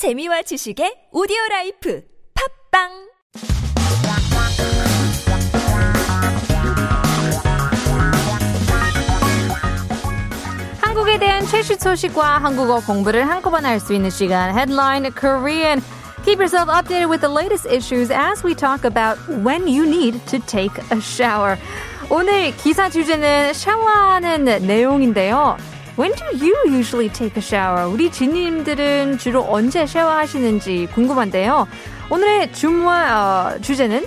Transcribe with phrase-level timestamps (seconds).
[0.00, 2.00] 재미와 지식의 오디오 라이프
[2.72, 2.88] 팝빵
[10.80, 15.82] 한국에 대한 최신 소식과 한국어 공부를 한꺼번에 할 수 있는 시간 Headline Korean.
[16.24, 20.38] Keep yourself updated with the latest issues as we talk about when you need to
[20.46, 21.58] take a shower.
[22.08, 25.58] 오늘 기사 주제는 샤워하는 내용인데요.
[25.97, 27.89] When do you usually take a shower?
[27.89, 31.67] 우리 지님들은 주로 언제 샤워하시는지 궁금한데요.
[32.09, 34.05] 오늘의 주마, 어, 주제는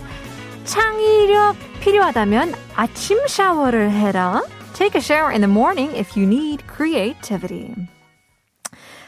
[0.65, 4.43] 창의력 필요하다면 아침 샤워를 해라.
[4.75, 7.75] Take a shower in the morning if you need creativity.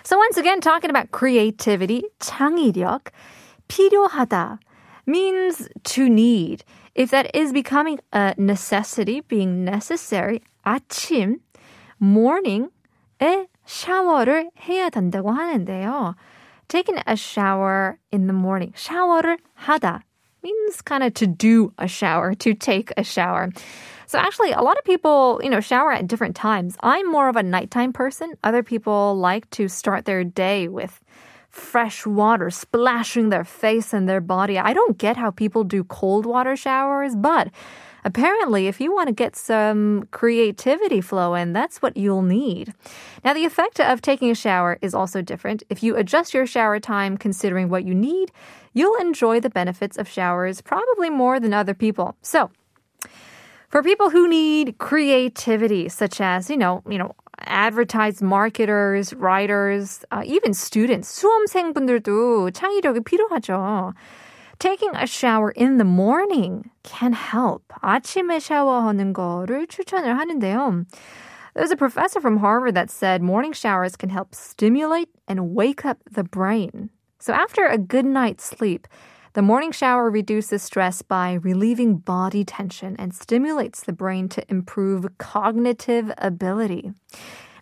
[0.03, 3.13] So once again, talking about creativity, 창의력,
[3.69, 4.59] 필요하다
[5.07, 6.65] means to need.
[6.95, 11.41] If that is becoming a necessity, being necessary, 아침,
[12.01, 16.15] morning에 샤워를 해야 된다고 하는데요.
[16.69, 20.03] Taking a shower in the morning, 샤워를 하다
[20.43, 23.51] means kind of to do a shower, to take a shower.
[24.07, 26.77] So actually, a lot of people, you know, shower at different times.
[26.81, 28.35] I'm more of a nighttime person.
[28.43, 31.01] Other people like to start their day with
[31.56, 34.60] fresh water splashing their face and their body.
[34.60, 37.50] I don't get how people do cold water showers, but
[38.04, 42.74] apparently, if you want to get some creativity flow, flowing, that's what you'll need.
[43.24, 45.64] Now, the effect of taking a shower is also different.
[45.70, 48.34] If you adjust your shower time considering what you need,
[48.74, 52.18] you'll enjoy the benefits of showers probably more than other people.
[52.22, 52.52] So,
[53.70, 57.16] for people who need creativity, such as, you know, you know,
[57.47, 63.95] advertised marketers, writers, uh, even students, 수험생분들도 창의력이 필요하죠.
[64.59, 67.65] Taking a shower in the morning can help.
[67.83, 70.85] 아침에 샤워하는 거를 추천을 하는데요.
[71.57, 75.99] There's a professor from Harvard that said morning showers can help stimulate and wake up
[76.11, 76.91] the brain.
[77.19, 78.87] So after a good night's sleep,
[79.35, 85.07] the morning shower reduces stress by relieving body tension and stimulates the brain to improve
[85.19, 86.91] cognitive ability.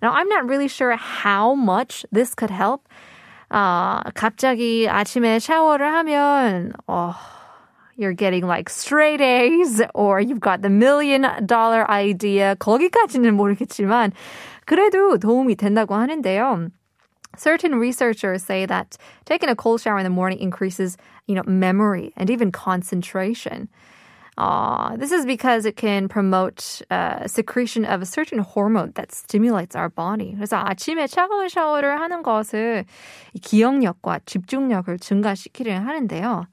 [0.00, 2.88] Now, I'm not really sure how much this could help.
[3.50, 7.16] 아, 갑자기 아침에 샤워를 하면, oh,
[7.96, 12.54] you're getting like straight A's or you've got the million dollar idea.
[12.56, 14.12] 거기까지는 모르겠지만,
[14.66, 16.68] 그래도 도움이 된다고 하는데요.
[17.36, 20.96] Certain researchers say that taking a cold shower in the morning increases,
[21.26, 23.68] you know, memory and even concentration.
[24.38, 29.74] Uh, this is because it can promote uh, secretion of a certain hormone that stimulates
[29.74, 30.34] our body.
[30.36, 32.84] 그래서 아침에 차가운 샤워를 하는 것을
[33.42, 36.46] 기억력과 집중력을 증가시키려 하는데요.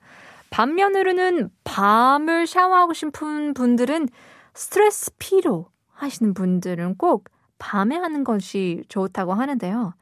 [0.49, 4.09] 반면으로는 밤을 샤워하고 싶은 분들은
[4.55, 7.25] 스트레스 피로 하시는 분들은 꼭
[7.59, 9.93] 밤에 하는 것이 좋다고 하는데요.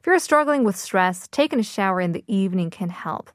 [0.00, 3.30] If you're struggling with stress, taking a shower in the evening can help.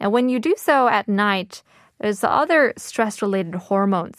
[0.00, 1.62] Now, when you do so at night,
[2.00, 4.18] there's other stress related hormones,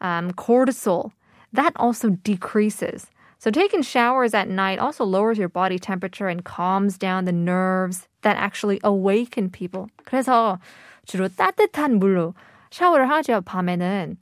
[0.00, 1.12] um, cortisol,
[1.52, 3.06] that also decreases.
[3.38, 8.06] So, taking showers at night also lowers your body temperature and calms down the nerves
[8.22, 9.88] that actually awaken people.
[10.06, 10.60] 그래서
[11.06, 12.34] 주로 따뜻한 물로
[12.70, 14.16] 샤워를 하죠, 밤에는.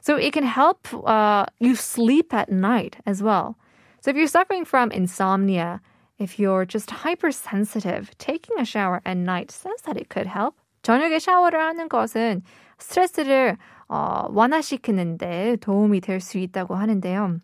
[0.00, 3.56] So, it can help uh, you sleep at night as well.
[4.00, 5.80] So, if you're suffering from insomnia,
[6.18, 10.54] if you're just hypersensitive, taking a shower at night says that it could help.
[10.82, 12.42] 저녁에 샤워를 하는 것은
[12.78, 13.56] 스트레스를
[13.88, 17.40] 어, 완화시키는데 도움이 될 수 있다고 하는데요.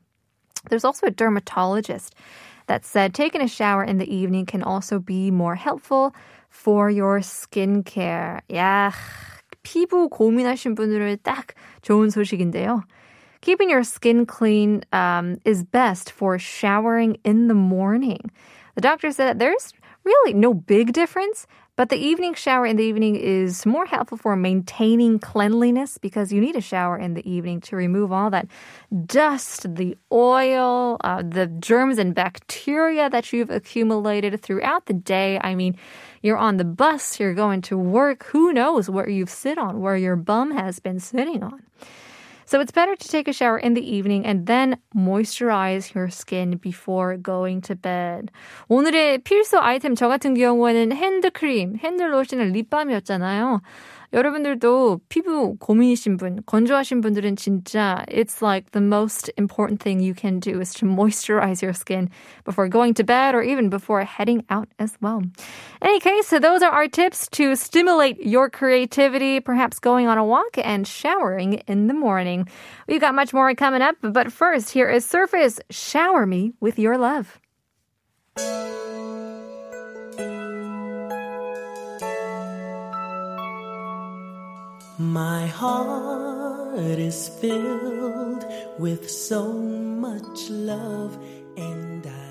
[0.68, 2.14] There's also a dermatologist
[2.66, 6.14] that said taking a shower in the evening can also be more helpful
[6.50, 8.40] for your skincare.
[8.52, 8.92] 야,
[9.62, 12.82] 피부 고민하신 분들은 딱 좋은 소식인데요.
[13.40, 18.20] Keeping your skin clean um, is best for showering in the morning.
[18.75, 21.47] The doctor said that there's really no big difference,
[21.77, 26.39] but the evening shower in the evening is more helpful for maintaining cleanliness because you
[26.39, 28.47] need a shower in the evening to remove all that
[29.05, 35.39] dust, the oil, uh, the germs and bacteria that you've accumulated throughout the day.
[35.41, 35.75] I mean,
[36.21, 38.23] you're on the bus, you're going to work.
[38.25, 41.64] Who knows where you've sit on, where your bum has been sitting on.
[42.46, 46.56] So it's better to take a shower in the evening and then moisturize your skin
[46.56, 48.32] before going to bed.
[48.68, 53.62] 오늘의 필수 아이템 저 같은 경우에는 핸드크림, 핸드로션을 립밤이었잖아요.
[54.14, 60.40] 여러분들도 피부 고민이신 분, 건조하신 분들은 진짜 it's like the most important thing you can
[60.40, 62.10] do is to moisturize your skin
[62.44, 65.18] before going to bed or even before heading out as well.
[65.18, 65.30] In
[65.82, 70.24] any case, so those are our tips to stimulate your creativity, perhaps going on a
[70.24, 72.48] walk and showering in the morning.
[72.88, 76.98] We've got much more coming up, but first, here is Surface Shower Me with Your
[76.98, 77.38] Love.
[84.97, 88.45] My heart is filled
[88.79, 91.17] with so much love
[91.57, 92.24] and I